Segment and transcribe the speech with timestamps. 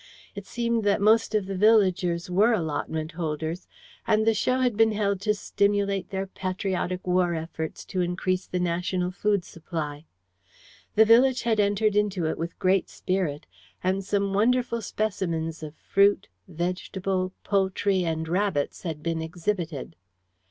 [0.33, 3.67] It seemed that most of the villagers were allotment holders,
[4.07, 8.59] and the show had been held to stimulate their patriotic war efforts to increase the
[8.59, 10.05] national food supply.
[10.95, 13.45] The village had entered into it with great spirit,
[13.83, 19.95] and some wonderful specimens of fruit, vegetables, poultry and rabbits had been exhibited.